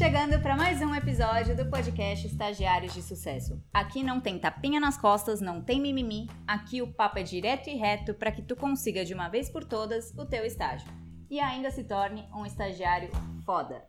[0.00, 3.62] Chegando para mais um episódio do podcast Estagiários de Sucesso.
[3.70, 6.26] Aqui não tem tapinha nas costas, não tem mimimi.
[6.46, 9.62] Aqui o papo é direto e reto para que tu consiga de uma vez por
[9.62, 10.88] todas o teu estágio
[11.28, 13.10] e ainda se torne um estagiário
[13.44, 13.86] foda.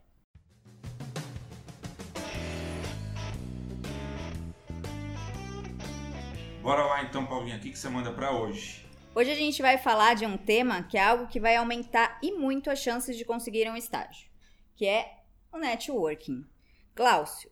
[6.61, 8.85] Bora lá então, Paulinha, o que, que você manda para hoje?
[9.15, 12.33] Hoje a gente vai falar de um tema que é algo que vai aumentar e
[12.33, 14.27] muito as chances de conseguir um estágio,
[14.75, 15.20] que é
[15.51, 16.45] o networking.
[16.95, 17.51] Glaucio,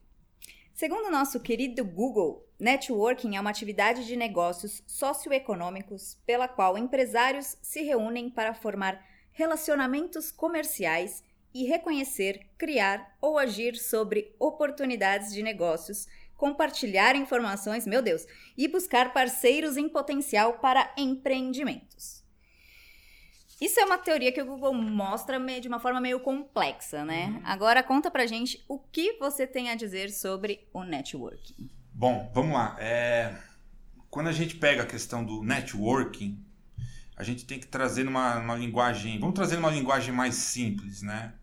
[0.74, 7.82] segundo nosso querido Google, networking é uma atividade de negócios socioeconômicos pela qual empresários se
[7.82, 11.24] reúnem para formar relacionamentos comerciais
[11.54, 16.08] e reconhecer, criar ou agir sobre oportunidades de negócios,
[16.38, 18.26] compartilhar informações, meu Deus,
[18.58, 22.24] e buscar parceiros em potencial para empreendimentos.
[23.62, 27.28] Isso é uma teoria que o Google mostra de uma forma meio complexa, né?
[27.28, 27.42] Uhum.
[27.44, 31.70] Agora conta pra gente o que você tem a dizer sobre o networking.
[31.94, 32.78] Bom, vamos lá.
[32.80, 33.36] É...
[34.10, 36.44] Quando a gente pega a questão do networking,
[37.16, 39.20] a gente tem que trazer uma, uma linguagem.
[39.20, 41.34] Vamos trazer uma linguagem mais simples, né?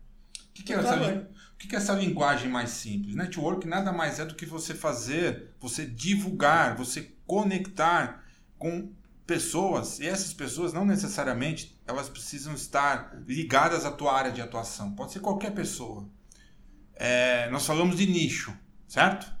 [0.49, 3.15] O que, que é essa, o que, que é essa linguagem mais simples?
[3.15, 8.23] Network nada mais é do que você fazer, você divulgar, você conectar
[8.57, 8.91] com
[9.27, 14.93] pessoas, e essas pessoas não necessariamente elas precisam estar ligadas à tua área de atuação.
[14.95, 16.09] Pode ser qualquer pessoa.
[16.95, 19.31] É, nós falamos de nicho, certo?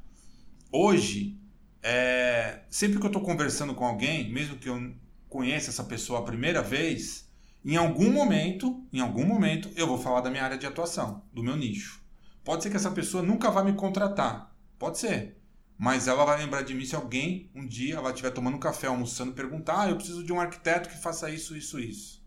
[0.71, 1.39] Hoje,
[1.81, 4.93] é, sempre que eu estou conversando com alguém, mesmo que eu
[5.29, 7.31] conheça essa pessoa a primeira vez,
[7.63, 11.41] em algum momento, em algum momento, eu vou falar da minha área de atuação, do
[11.41, 12.03] meu nicho.
[12.43, 15.36] Pode ser que essa pessoa nunca vá me contratar, pode ser.
[15.77, 18.87] Mas ela vai lembrar de mim se alguém, um dia, ela estiver tomando um café,
[18.87, 22.25] almoçando, perguntar: ah, eu preciso de um arquiteto que faça isso, isso, isso.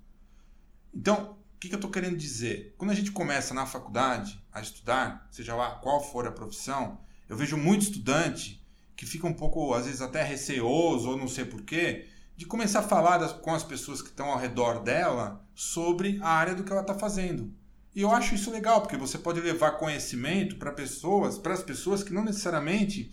[0.95, 2.75] Então, o que, que eu estou querendo dizer?
[2.79, 7.37] Quando a gente começa na faculdade a estudar, seja lá qual for a profissão, eu
[7.37, 8.65] vejo muito estudante
[8.97, 12.83] que fica um pouco, às vezes, até receoso ou não sei porquê, de começar a
[12.83, 16.71] falar das, com as pessoas que estão ao redor dela sobre a área do que
[16.71, 17.53] ela está fazendo.
[17.95, 22.03] E eu acho isso legal, porque você pode levar conhecimento para pessoas, para as pessoas
[22.03, 23.11] que não necessariamente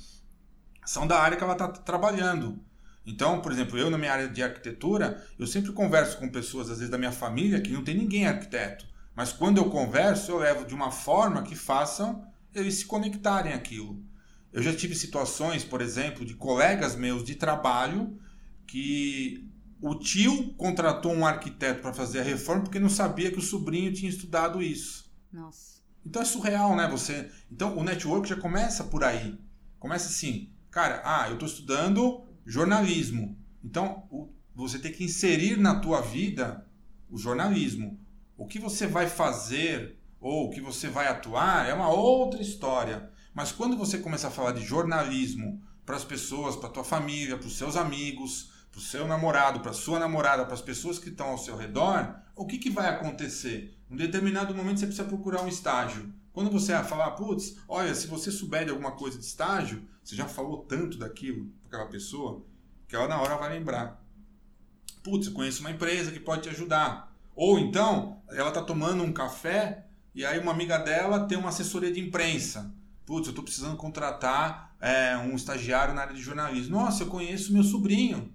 [0.88, 2.60] são da área que ela está trabalhando.
[3.06, 6.78] Então, por exemplo, eu na minha área de arquitetura, eu sempre converso com pessoas, às
[6.78, 8.86] vezes da minha família, que não tem ninguém arquiteto.
[9.16, 14.02] Mas quando eu converso, eu levo de uma forma que façam eles se conectarem àquilo.
[14.52, 18.20] Eu já tive situações, por exemplo, de colegas meus de trabalho
[18.66, 19.48] que
[19.82, 23.94] o tio contratou um arquiteto para fazer a reforma porque não sabia que o sobrinho
[23.94, 25.12] tinha estudado isso.
[25.32, 25.78] Nossa.
[26.06, 26.88] Então é surreal, né?
[26.90, 29.38] Você, então o network já começa por aí.
[29.80, 33.38] Começa assim, Cara, ah, eu estou estudando jornalismo.
[33.64, 36.66] Então, o, você tem que inserir na tua vida
[37.10, 38.00] o jornalismo.
[38.38, 43.10] O que você vai fazer ou o que você vai atuar é uma outra história.
[43.34, 47.48] Mas quando você começa a falar de jornalismo para as pessoas, para tua família, para
[47.48, 51.10] os seus amigos, para o seu namorado, para a sua namorada, para as pessoas que
[51.10, 53.76] estão ao seu redor, o que, que vai acontecer?
[53.90, 56.14] Em um determinado momento você precisa procurar um estágio.
[56.38, 60.28] Quando você falar, putz, olha, se você souber de alguma coisa de estágio, você já
[60.28, 62.46] falou tanto daquilo para aquela pessoa,
[62.88, 64.00] que ela na hora vai lembrar.
[65.02, 67.12] Putz, eu conheço uma empresa que pode te ajudar.
[67.36, 71.92] Ou então, ela está tomando um café e aí uma amiga dela tem uma assessoria
[71.92, 72.72] de imprensa.
[73.04, 76.78] Putz, eu estou precisando contratar é, um estagiário na área de jornalismo.
[76.78, 78.32] Nossa, eu conheço meu sobrinho.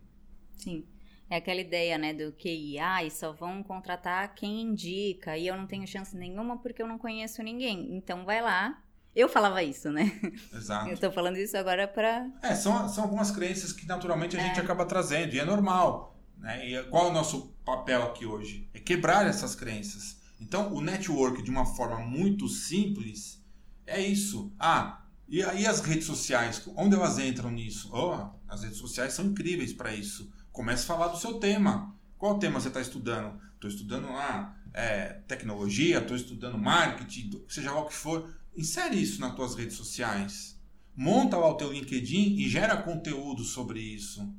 [0.56, 0.84] Sim.
[1.32, 5.56] É aquela ideia, né, do QI, ah, e só vão contratar quem indica, e eu
[5.56, 7.96] não tenho chance nenhuma porque eu não conheço ninguém.
[7.96, 8.78] Então vai lá.
[9.16, 10.12] Eu falava isso, né?
[10.52, 10.90] Exato.
[10.90, 14.44] Eu tô falando isso agora para É, são, são algumas crenças que naturalmente a é.
[14.44, 16.20] gente acaba trazendo, e é normal.
[16.36, 16.68] Né?
[16.68, 18.68] E qual é o nosso papel aqui hoje?
[18.74, 20.20] É quebrar essas crenças.
[20.38, 23.42] Então, o network, de uma forma muito simples,
[23.86, 24.52] é isso.
[24.58, 27.88] Ah, e aí as redes sociais, onde elas entram nisso?
[27.90, 31.96] Oh, as redes sociais são incríveis para isso comece a falar do seu tema.
[32.18, 33.40] Qual tema você está estudando?
[33.54, 38.32] Estou estudando lá é, tecnologia, estou estudando marketing, seja lá o que for.
[38.56, 40.60] Insere isso nas tuas redes sociais.
[40.94, 44.30] Monta lá o teu LinkedIn e gera conteúdo sobre isso.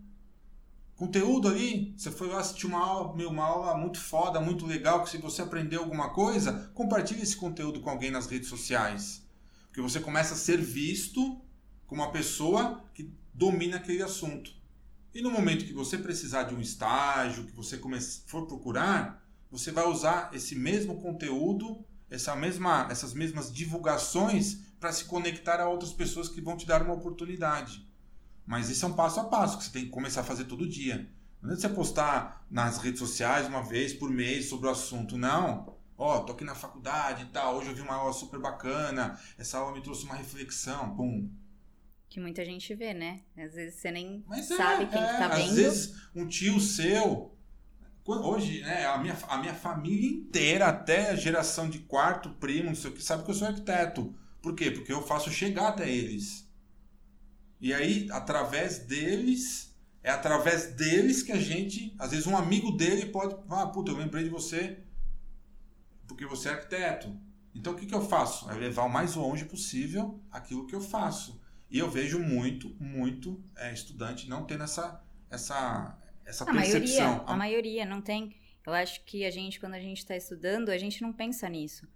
[0.96, 5.10] Conteúdo ali, você foi lá assistir uma aula, uma aula muito foda, muito legal, que
[5.10, 9.28] se você aprendeu alguma coisa, compartilhe esse conteúdo com alguém nas redes sociais.
[9.66, 11.42] Porque você começa a ser visto
[11.88, 14.54] como uma pessoa que domina aquele assunto.
[15.14, 17.80] E no momento que você precisar de um estágio, que você
[18.26, 25.06] for procurar, você vai usar esse mesmo conteúdo, essa mesma, essas mesmas divulgações para se
[25.06, 27.88] conectar a outras pessoas que vão te dar uma oportunidade.
[28.46, 30.68] Mas isso é um passo a passo que você tem que começar a fazer todo
[30.68, 31.08] dia.
[31.40, 35.78] Não é você postar nas redes sociais uma vez por mês sobre o assunto, não.
[35.96, 39.20] Ó, oh, tô aqui na faculdade e tal, hoje eu vi uma aula super bacana,
[39.38, 41.30] essa aula me trouxe uma reflexão, pum.
[42.14, 43.22] Que muita gente vê, né?
[43.36, 45.50] Às vezes você nem Mas é, sabe é, quem é, que tá vendo.
[45.50, 47.36] Às vezes um tio seu,
[48.06, 52.76] hoje, né, a minha, a minha família inteira, até a geração de quarto, primo, não
[52.76, 54.16] sei o que, sabe que eu sou arquiteto.
[54.44, 54.70] Por quê?
[54.70, 56.48] Porque eu faço chegar até eles.
[57.60, 63.08] E aí, através deles, é através deles que a gente, às vezes um amigo dele
[63.08, 64.84] pode, ah, puta, eu lembrei de você
[66.08, 67.20] porque você é arquiteto.
[67.56, 68.48] Então o que, que eu faço?
[68.52, 71.42] É levar o mais longe possível aquilo que eu faço.
[71.74, 77.08] E eu vejo muito, muito é, estudante não tendo essa, essa, essa a percepção.
[77.08, 78.40] Maioria, a maioria não tem.
[78.66, 81.88] Eu acho que a gente, quando a gente está estudando, a gente não pensa nisso.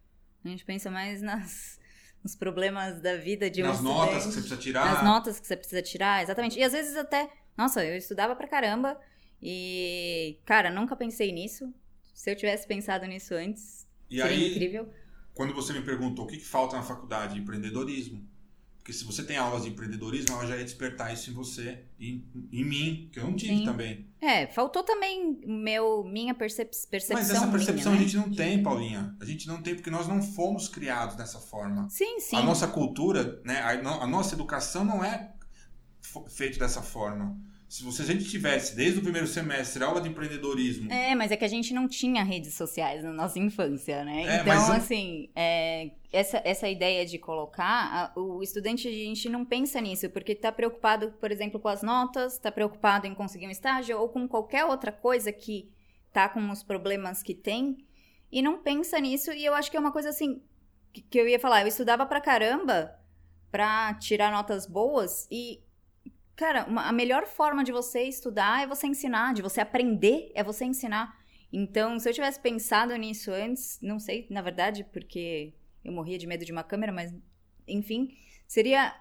[0.44, 1.80] A gente pensa mais nas,
[2.24, 4.86] nos problemas da vida de um Nas estudante, notas que você precisa tirar.
[4.94, 6.60] Nas notas que você precisa tirar, exatamente.
[6.60, 9.00] E às vezes até nossa, eu estudava pra caramba
[9.42, 11.74] e, cara, nunca pensei nisso.
[12.14, 14.94] Se eu tivesse pensado nisso antes, e seria aí, incrível.
[15.34, 18.28] Quando você me perguntou o que, que falta na faculdade, empreendedorismo.
[18.88, 22.24] Porque se você tem aulas de empreendedorismo, ela já ia despertar isso em você e
[22.54, 23.66] em mim, que eu não tive Sim.
[23.66, 24.08] também.
[24.22, 27.18] É, faltou também meu, minha percep percepção.
[27.18, 28.06] Mas essa percepção minha, né?
[28.06, 29.14] a gente não tem, Paulinha.
[29.20, 31.90] A gente não tem porque nós não fomos criados dessa forma.
[31.90, 32.38] Sim, sim.
[32.38, 33.72] A nossa cultura, né, a,
[34.04, 35.34] a nossa educação não é
[36.30, 37.38] feito dessa forma.
[37.70, 40.92] Se você, a gente tivesse, desde o primeiro semestre, aula de empreendedorismo.
[40.92, 44.24] É, mas é que a gente não tinha redes sociais na nossa infância, né?
[44.24, 49.44] É, então, assim, é, essa, essa ideia de colocar, a, o estudante, a gente não
[49.44, 53.52] pensa nisso, porque está preocupado, por exemplo, com as notas, está preocupado em conseguir um
[53.52, 55.70] estágio ou com qualquer outra coisa que
[56.14, 57.78] tá com os problemas que tem,
[58.32, 59.32] e não pensa nisso.
[59.34, 60.42] E eu acho que é uma coisa assim,
[60.94, 62.98] que, que eu ia falar, eu estudava pra caramba
[63.52, 65.62] pra tirar notas boas e
[66.38, 70.44] Cara, uma, a melhor forma de você estudar é você ensinar, de você aprender é
[70.44, 71.18] você ensinar.
[71.52, 75.54] Então, se eu tivesse pensado nisso antes, não sei, na verdade, porque
[75.84, 77.14] eu morria de medo de uma câmera, mas
[77.68, 78.16] enfim,
[78.48, 78.96] seria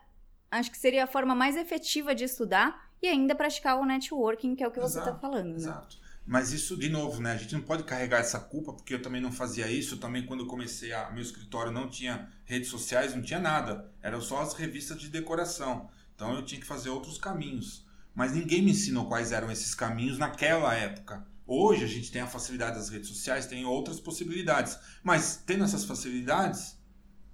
[0.50, 4.64] acho que seria a forma mais efetiva de estudar e ainda praticar o networking, que
[4.64, 5.56] é o que você está falando, né?
[5.56, 5.98] Exato.
[6.24, 7.32] Mas isso, de novo, né?
[7.32, 9.98] A gente não pode carregar essa culpa, porque eu também não fazia isso.
[9.98, 13.92] também, quando eu comecei a meu escritório, não tinha redes sociais, não tinha nada.
[14.02, 15.88] Eram só as revistas de decoração.
[16.16, 17.86] Então eu tinha que fazer outros caminhos.
[18.14, 21.24] Mas ninguém me ensinou quais eram esses caminhos naquela época.
[21.46, 24.76] Hoje a gente tem a facilidade das redes sociais, tem outras possibilidades.
[25.04, 26.76] Mas tendo essas facilidades,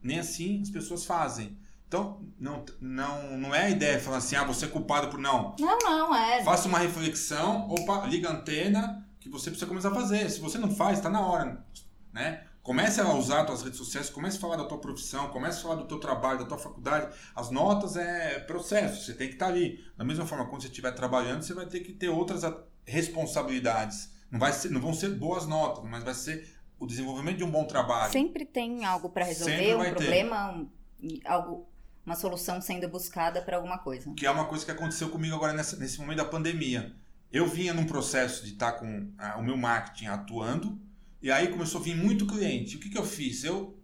[0.02, 1.56] nem assim as pessoas fazem.
[1.86, 5.54] Então, não, não, não é a ideia falar assim, ah, você é culpado por não.
[5.60, 6.42] Não, não, é.
[6.42, 10.28] Faça uma reflexão, opa, liga a antena, que você precisa começar a fazer.
[10.30, 11.64] Se você não faz, está na hora.
[12.12, 12.44] Né?
[12.62, 15.74] Comece a usar suas redes sociais, comece a falar da tua profissão, comece a falar
[15.74, 17.12] do teu trabalho, da tua faculdade.
[17.34, 19.84] As notas é processo, você tem que estar ali.
[19.96, 22.42] Da mesma forma, quando você estiver trabalhando, você vai ter que ter outras
[22.86, 24.12] responsabilidades.
[24.30, 27.50] Não, vai ser, não vão ser boas notas, mas vai ser o desenvolvimento de um
[27.50, 28.12] bom trabalho.
[28.12, 30.68] Sempre tem algo para resolver, um problema,
[31.02, 31.68] um, algo,
[32.06, 34.12] uma solução sendo buscada para alguma coisa.
[34.14, 36.94] Que é uma coisa que aconteceu comigo agora nessa, nesse momento da pandemia.
[37.32, 40.78] Eu vinha num processo de estar com ah, o meu marketing atuando,
[41.22, 42.76] e aí começou a vir muito cliente.
[42.76, 43.44] O que, que eu fiz?
[43.44, 43.78] Eu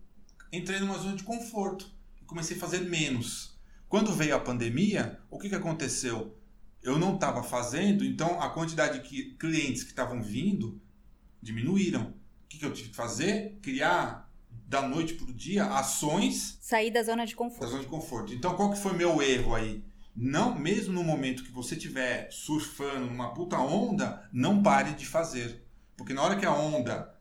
[0.52, 1.88] entrei numa zona de conforto
[2.20, 3.56] e comecei a fazer menos.
[3.88, 6.36] Quando veio a pandemia, o que, que aconteceu?
[6.82, 10.80] Eu não estava fazendo, então a quantidade de clientes que estavam vindo
[11.40, 12.12] diminuíram.
[12.44, 13.58] O que, que eu tive que fazer?
[13.62, 14.28] Criar
[14.66, 16.58] da noite para o dia ações.
[16.60, 17.60] Sair da zona de conforto.
[17.60, 18.34] Da zona de conforto.
[18.34, 19.84] Então qual que foi meu erro aí?
[20.14, 25.64] Não, mesmo no momento que você estiver surfando numa puta onda, não pare de fazer.
[25.96, 27.16] Porque na hora que a onda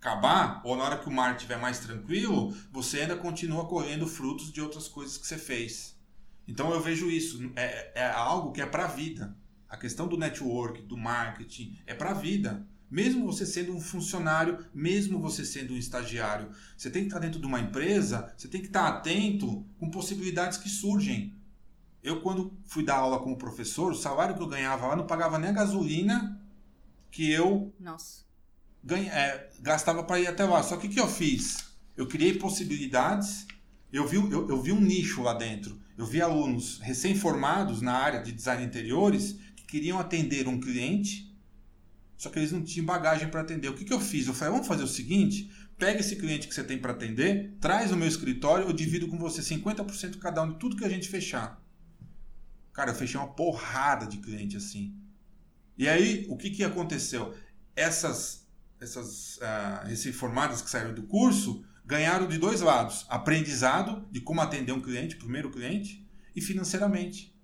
[0.00, 4.50] acabar, ou na hora que o mar estiver mais tranquilo, você ainda continua colhendo frutos
[4.50, 5.94] de outras coisas que você fez.
[6.48, 9.36] Então eu vejo isso, é, é algo que é para a vida.
[9.68, 12.66] A questão do network, do marketing, é para a vida.
[12.90, 17.38] Mesmo você sendo um funcionário, mesmo você sendo um estagiário, você tem que estar dentro
[17.38, 21.36] de uma empresa, você tem que estar atento com possibilidades que surgem.
[22.02, 25.38] Eu, quando fui dar aula como professor, o salário que eu ganhava lá não pagava
[25.38, 26.40] nem a gasolina
[27.10, 28.29] que eu Nossa
[28.82, 30.62] ganha, é, gastava para ir até lá.
[30.62, 31.58] Só que o que eu fiz?
[31.96, 33.46] Eu criei possibilidades,
[33.92, 35.80] eu vi, eu, eu vi um nicho lá dentro.
[35.96, 41.30] Eu vi alunos recém-formados na área de design interiores que queriam atender um cliente,
[42.16, 43.68] só que eles não tinham bagagem para atender.
[43.68, 44.26] O que, que eu fiz?
[44.26, 47.90] Eu falei, vamos fazer o seguinte, pega esse cliente que você tem para atender, traz
[47.90, 51.08] no meu escritório, eu divido com você 50% cada um de tudo que a gente
[51.08, 51.60] fechar.
[52.72, 54.94] Cara, eu fechei uma porrada de cliente assim.
[55.76, 57.34] E aí, o que, que aconteceu?
[57.74, 58.39] Essas
[58.80, 64.72] essas uh, recém-formadas que saíram do curso ganharam de dois lados: aprendizado de como atender
[64.72, 67.36] um cliente, primeiro cliente, e financeiramente.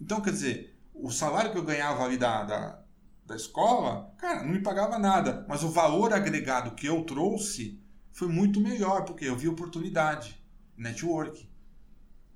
[0.00, 2.82] Então, quer dizer, o salário que eu ganhava ali da, da,
[3.24, 7.80] da escola, cara, não me pagava nada, mas o valor agregado que eu trouxe
[8.12, 10.42] foi muito melhor, porque eu vi oportunidade,
[10.76, 11.48] network.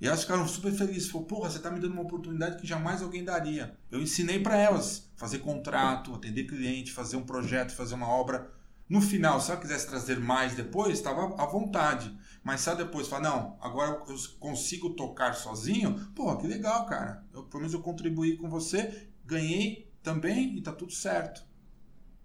[0.01, 1.11] E elas ficaram super felizes.
[1.11, 3.77] Falou, porra, você está me dando uma oportunidade que jamais alguém daria.
[3.91, 8.51] Eu ensinei para elas fazer contrato, atender cliente, fazer um projeto, fazer uma obra.
[8.89, 12.17] No final, se ela quisesse trazer mais depois, estava à vontade.
[12.43, 17.23] Mas ela depois falar, não, agora eu consigo tocar sozinho, pô, que legal, cara.
[17.33, 21.45] Eu, pelo menos eu contribuí com você, ganhei também e tá tudo certo.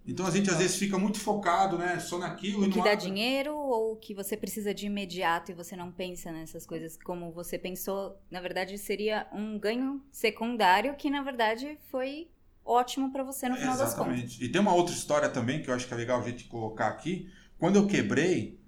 [0.06, 2.64] Então a gente às vezes fica muito focado, né, só naquilo.
[2.64, 6.64] O que dá dinheiro ou que você precisa de imediato e você não pensa nessas
[6.64, 8.16] coisas como você pensou.
[8.30, 12.28] Na verdade, seria um ganho secundário que na verdade foi
[12.64, 14.22] ótimo para você no final Exatamente.
[14.22, 14.42] das contas.
[14.42, 16.88] E tem uma outra história também que eu acho que é legal a gente colocar
[16.88, 17.28] aqui.
[17.58, 18.60] Quando eu quebrei,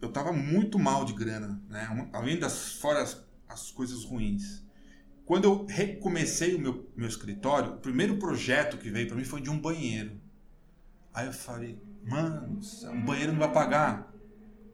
[0.00, 2.08] eu tava muito mal de grana, né?
[2.12, 4.63] Além das fora as, as coisas ruins.
[5.24, 9.40] Quando eu recomecei o meu, meu escritório, o primeiro projeto que veio para mim foi
[9.40, 10.20] de um banheiro.
[11.14, 12.60] Aí eu falei, mano,
[12.92, 14.12] um banheiro não vai pagar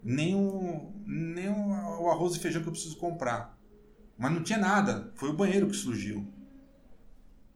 [0.03, 3.59] nem o, nem o, arroz e feijão que eu preciso comprar.
[4.19, 6.19] Mas não tinha nada, foi o banheiro que surgiu.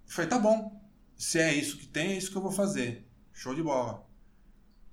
[0.07, 0.81] Eu falei, tá bom,
[1.17, 3.09] se é isso que tem, é isso que eu vou fazer.
[3.33, 4.07] Show de bola.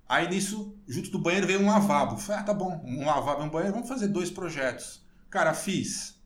[0.08, 2.18] Aí nisso, junto do banheiro veio um lavabo.
[2.18, 5.06] Falei, ah, tá bom, um lavabo e um banheiro, vamos fazer dois projetos.
[5.30, 6.21] Cara, fiz.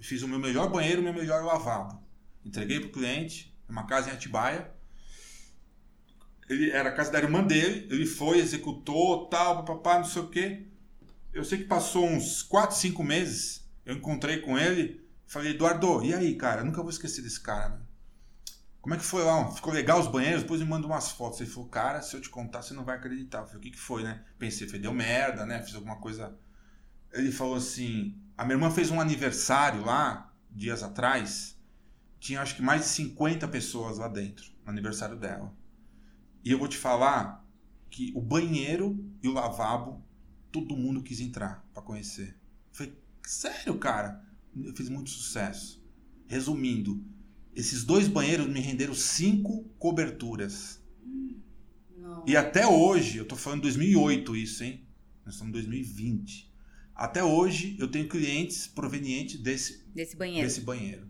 [0.00, 2.02] Fiz o meu melhor banheiro, o meu melhor lavabo.
[2.44, 4.70] Entreguei para o cliente, uma casa em Atibaia.
[6.48, 10.28] Ele era a casa da irmã dele, ele foi, executou, tal, papapá, não sei o
[10.28, 10.66] quê.
[11.32, 16.14] Eu sei que passou uns 4, 5 meses, eu encontrei com ele, falei, Eduardo, e
[16.14, 16.60] aí, cara?
[16.60, 17.80] Eu nunca vou esquecer desse cara, né?
[18.86, 19.50] Como é que foi lá?
[19.50, 20.42] Ficou legal os banheiros?
[20.42, 21.40] Depois me mandou umas fotos.
[21.40, 23.38] Ele falou, cara, se eu te contar, você não vai acreditar.
[23.38, 24.24] Eu falei, o que, que foi, né?
[24.38, 25.60] Pensei, foi, deu merda, né?
[25.60, 26.38] Fiz alguma coisa.
[27.16, 31.56] Ele falou assim: a minha irmã fez um aniversário lá, dias atrás.
[32.20, 35.54] Tinha acho que mais de 50 pessoas lá dentro, no aniversário dela.
[36.44, 37.44] E eu vou te falar
[37.90, 40.04] que o banheiro e o lavabo,
[40.52, 42.36] todo mundo quis entrar para conhecer.
[42.70, 44.24] Eu falei, sério, cara?
[44.54, 45.84] Eu fiz muito sucesso.
[46.26, 47.04] Resumindo,
[47.54, 50.82] esses dois banheiros me renderam cinco coberturas.
[51.96, 52.24] Não.
[52.26, 54.86] E até hoje, eu tô falando 2008 isso, hein?
[55.24, 56.52] Nós estamos em 2020.
[56.96, 60.46] Até hoje eu tenho clientes provenientes desse, desse banheiro.
[60.46, 61.06] Desse banheiro.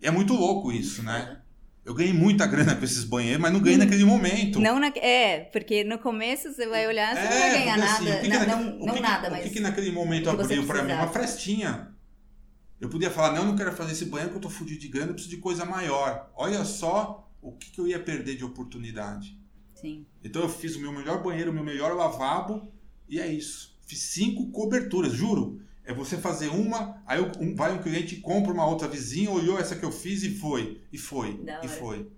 [0.00, 1.40] E é muito louco isso, né?
[1.84, 4.58] Eu ganhei muita grana com esses banheiros, mas não ganhei naquele momento.
[4.58, 8.04] Não na, é, porque no começo você vai olhar, você é, não vai ganhar assim,
[8.04, 8.20] nada.
[8.20, 9.40] Que que não, não, não nada, mas.
[9.40, 10.92] O que, que naquele momento abriu para mim?
[10.92, 11.92] Uma frestinha.
[12.80, 14.88] Eu podia falar, não, eu não quero fazer esse banheiro porque eu tô fudido de
[14.88, 16.30] grana, eu preciso de coisa maior.
[16.34, 19.38] Olha só o que, que eu ia perder de oportunidade.
[19.74, 20.06] Sim.
[20.22, 22.72] Então eu fiz o meu melhor banheiro, o meu melhor lavabo,
[23.08, 23.73] e é isso.
[23.94, 25.60] Cinco coberturas, juro.
[25.84, 29.76] É você fazer uma, aí um, vai um cliente compra uma outra vizinha, olhou essa
[29.76, 30.80] que eu fiz e foi.
[30.92, 31.40] E foi.
[31.62, 32.10] e foi.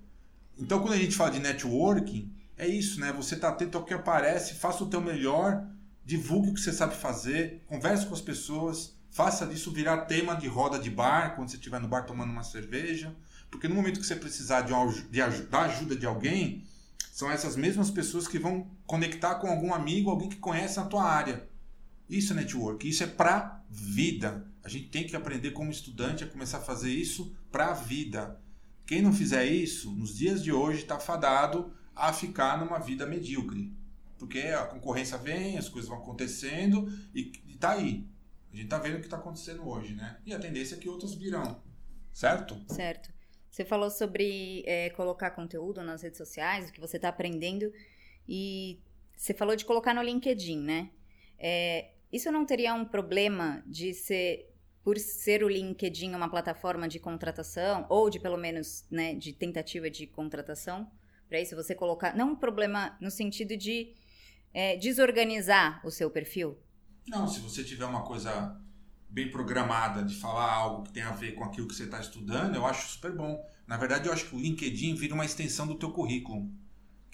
[0.56, 3.12] Então quando a gente fala de networking, é isso, né?
[3.12, 5.66] Você tá atento ao que aparece, faça o teu melhor,
[6.04, 10.47] divulgue o que você sabe fazer, converse com as pessoas, faça disso virar tema de
[10.47, 13.14] roda de bar, quando você estiver no bar tomando uma cerveja.
[13.50, 14.73] Porque no momento que você precisar de,
[15.11, 16.64] de, da ajuda de alguém,
[17.12, 21.04] são essas mesmas pessoas que vão conectar com algum amigo, alguém que conhece a tua
[21.04, 21.49] área.
[22.09, 24.47] Isso é network, isso é para vida.
[24.63, 28.41] A gente tem que aprender como estudante a começar a fazer isso para a vida.
[28.87, 33.73] Quem não fizer isso, nos dias de hoje está fadado a ficar numa vida medíocre.
[34.19, 38.07] Porque a concorrência vem, as coisas vão acontecendo e, está aí.
[38.53, 40.19] A gente está vendo o que está acontecendo hoje, né?
[40.25, 41.61] E a tendência é que outros virão.
[42.13, 42.57] Certo?
[42.69, 43.13] Certo.
[43.51, 47.73] Você falou sobre é, colocar conteúdo nas redes sociais, o que você está aprendendo.
[48.29, 48.81] E
[49.17, 50.91] você falou de colocar no LinkedIn, né?
[51.39, 56.99] É, isso não teria um problema de ser, por ser o LinkedIn uma plataforma de
[56.99, 60.91] contratação, ou de pelo menos, né, de tentativa de contratação?
[61.29, 62.17] Para isso você colocar.
[62.17, 63.95] Não um problema no sentido de
[64.55, 66.57] é, desorganizar o seu perfil?
[67.09, 68.61] Não, se você tiver uma coisa
[69.09, 72.55] bem programada de falar algo que tem a ver com aquilo que você está estudando,
[72.55, 73.45] eu acho super bom.
[73.67, 76.51] Na verdade, eu acho que o LinkedIn vira uma extensão do teu currículo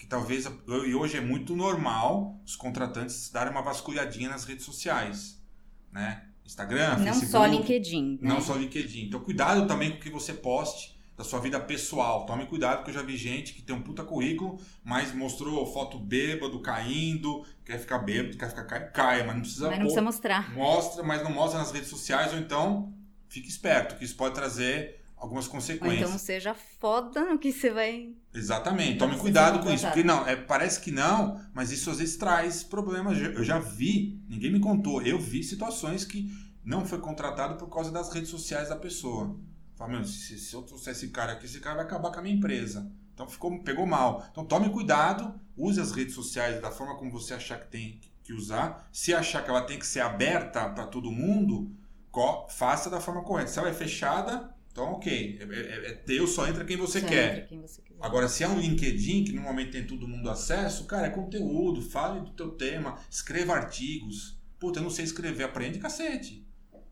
[0.03, 0.45] que talvez
[0.85, 5.41] e hoje é muito normal os contratantes darem uma vasculhadinha nas redes sociais,
[5.89, 6.25] né?
[6.45, 8.29] Instagram, não Facebook, só LinkedIn, né?
[8.29, 9.05] não só LinkedIn.
[9.05, 12.25] Então cuidado também com o que você poste da sua vida pessoal.
[12.25, 15.97] Tome cuidado porque eu já vi gente que tem um puta currículo, mas mostrou foto
[15.97, 20.01] bêbado, caindo, quer ficar bêbado, quer ficar caia, caia mas não precisa Mas não precisa
[20.01, 20.53] mostrar.
[20.53, 22.93] Mostra, mas não mostra nas redes sociais ou então
[23.29, 26.01] fique esperto, que isso pode trazer algumas consequências.
[26.01, 28.13] Ou então seja foda no que você vai.
[28.33, 28.97] Exatamente.
[28.97, 29.85] Tome cuidado com isso.
[29.85, 33.17] Porque não, é, parece que não, mas isso às vezes traz problemas.
[33.17, 36.29] Eu já vi, ninguém me contou, eu vi situações que
[36.63, 39.39] não foi contratado por causa das redes sociais da pessoa.
[39.75, 42.21] Fala, meu, se, se eu trouxer esse cara aqui, esse cara vai acabar com a
[42.21, 42.91] minha empresa.
[43.13, 44.25] Então ficou, pegou mal.
[44.29, 48.33] Então tome cuidado, use as redes sociais da forma como você achar que tem que
[48.33, 48.89] usar.
[48.91, 51.71] Se achar que ela tem que ser aberta para todo mundo,
[52.49, 53.49] faça da forma correta.
[53.49, 55.39] Se ela é fechada, então ok.
[55.39, 57.47] É, é, é teu, só entra quem você Só quer.
[57.47, 57.81] quem você.
[58.01, 62.19] Agora, se é um LinkedIn, que normalmente tem todo mundo acesso, cara, é conteúdo, fale
[62.19, 64.37] do teu tema, escreva artigos.
[64.59, 66.45] Puta, eu não sei escrever, aprende cacete.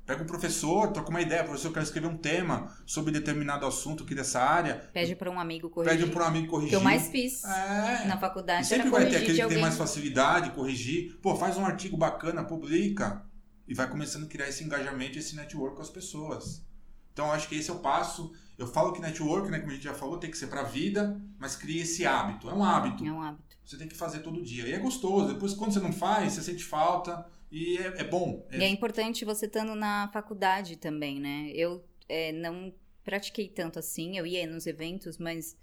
[0.06, 4.04] Pega um professor, troca uma ideia, professor, eu quero escrever um tema sobre determinado assunto
[4.04, 4.76] aqui dessa área.
[4.94, 6.00] Pede para um amigo corrigir.
[6.00, 6.70] Pede para um amigo corrigir.
[6.70, 8.06] que eu mais fiz É.
[8.06, 11.18] na faculdade E sempre vai ter aquele que tem mais facilidade, corrigir.
[11.22, 13.26] Pô, faz um artigo bacana, publica.
[13.68, 16.66] E vai começando a criar esse engajamento, esse network com as pessoas.
[17.14, 18.34] Então, acho que esse é o passo.
[18.58, 21.20] Eu falo que network, né, como a gente já falou, tem que ser pra vida,
[21.40, 22.50] mas cria esse hábito.
[22.50, 23.06] É um hábito.
[23.06, 23.58] É um hábito.
[23.66, 24.68] Você tem que fazer todo dia.
[24.68, 25.34] E é gostoso.
[25.34, 27.26] Depois, quando você não faz, você sente falta.
[27.52, 28.46] E é, é bom.
[28.52, 31.50] É- E é importante você estando na faculdade também, né?
[31.54, 35.58] Eu é, não pratiquei tanto assim, eu ia nos eventos, mas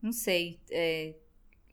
[0.00, 0.60] não sei.
[0.70, 1.14] é,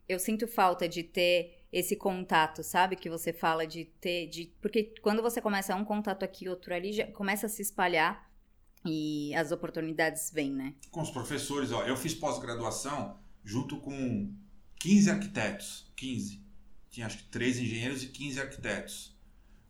[0.08, 2.96] eu sinto falta de ter esse contato, sabe?
[2.96, 4.26] Que você fala de ter.
[4.28, 8.27] De, porque quando você começa um contato aqui, outro ali, já começa a se espalhar
[8.88, 10.74] e as oportunidades vêm, né?
[10.90, 14.32] com os professores, ó, eu fiz pós-graduação junto com
[14.80, 16.42] 15 arquitetos, 15.
[16.90, 19.18] Tinha acho que 3 engenheiros e 15 arquitetos.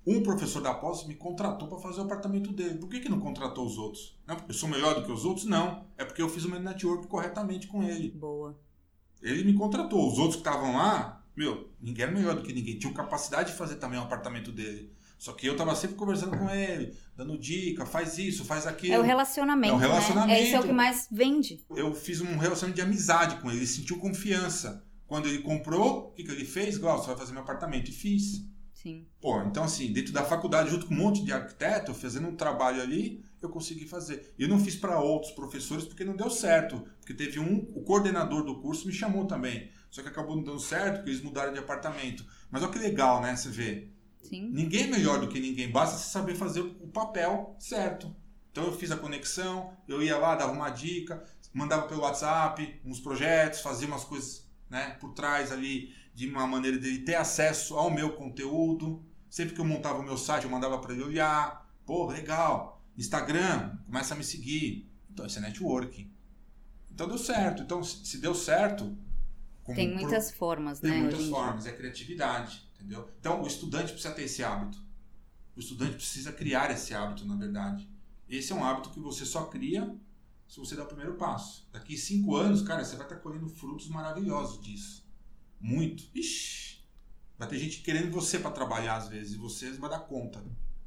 [0.06, 2.78] Um professor da pós me contratou para fazer o apartamento dele.
[2.78, 4.18] Por que, que não contratou os outros?
[4.26, 5.44] Não, porque eu sou melhor do que os outros?
[5.44, 5.84] Não.
[5.98, 8.10] É porque eu fiz o meu network corretamente com ele.
[8.12, 8.58] Boa.
[9.20, 10.10] Ele me contratou.
[10.10, 12.78] Os outros que estavam lá, meu, ninguém era melhor do que ninguém.
[12.78, 14.90] Tinham capacidade de fazer também o apartamento dele.
[15.18, 18.94] Só que eu tava sempre conversando com ele, dando dica, faz isso, faz aquilo.
[18.94, 19.74] É o relacionamento.
[19.74, 20.28] É o relacionamento.
[20.28, 20.42] Né?
[20.42, 21.64] Esse é o que mais vende.
[21.70, 24.84] eu fiz um relacionamento de amizade com ele, ele sentiu confiança.
[25.08, 26.76] Quando ele comprou, o que, que ele fez?
[26.76, 27.88] Glaucio, você vai fazer meu apartamento.
[27.90, 28.44] E fiz.
[28.74, 29.06] Sim.
[29.20, 32.80] Pô, então assim, dentro da faculdade, junto com um monte de arquiteto, fazendo um trabalho
[32.80, 34.34] ali, eu consegui fazer.
[34.38, 36.86] E eu não fiz para outros professores porque não deu certo.
[37.00, 39.68] Porque teve um, o coordenador do curso me chamou também.
[39.90, 42.24] Só que acabou não dando certo porque eles mudaram de apartamento.
[42.50, 43.34] Mas olha que legal, né?
[43.34, 43.88] Você vê.
[44.28, 44.48] Sim.
[44.50, 48.14] Ninguém é melhor do que ninguém, basta você saber fazer o papel certo.
[48.50, 53.00] Então eu fiz a conexão, eu ia lá, dava uma dica, mandava pelo WhatsApp uns
[53.00, 57.90] projetos, fazia umas coisas né, por trás ali, de uma maneira dele ter acesso ao
[57.90, 59.04] meu conteúdo.
[59.30, 61.70] Sempre que eu montava o meu site, eu mandava para ele olhar.
[61.86, 62.82] Pô, legal.
[62.96, 64.90] Instagram, começa a me seguir.
[65.10, 66.10] Então isso é networking.
[66.90, 67.62] Então deu certo.
[67.62, 68.96] Então se deu certo.
[69.74, 70.96] Tem pro- muitas formas, tem né?
[70.98, 71.36] muitas hoje em dia.
[71.36, 73.10] formas, é criatividade, entendeu?
[73.18, 74.78] Então, o estudante precisa ter esse hábito.
[75.56, 77.88] O estudante precisa criar esse hábito, na verdade.
[78.28, 79.94] Esse é um hábito que você só cria
[80.46, 81.68] se você der o primeiro passo.
[81.72, 85.06] Daqui cinco anos, cara, você vai estar colhendo frutos maravilhosos disso.
[85.60, 86.04] Muito.
[86.14, 86.78] Ixi!
[87.36, 90.42] Vai ter gente querendo você para trabalhar às vezes, e você vai dar conta.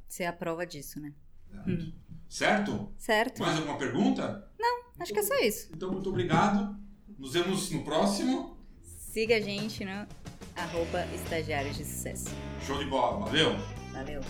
[0.08, 1.14] Você é a prova disso, né?
[1.68, 1.92] Hum.
[2.28, 2.92] Certo?
[2.98, 3.42] Certo.
[3.42, 4.50] Mais alguma pergunta?
[5.00, 5.70] Acho que é só isso.
[5.74, 6.80] Então, muito obrigado.
[7.18, 8.58] Nos vemos no próximo.
[9.12, 10.08] Siga a gente no
[10.56, 12.30] arroba estagiários de sucesso.
[12.66, 13.26] Show de bola.
[13.26, 13.58] Valeu!
[13.92, 14.22] Valeu.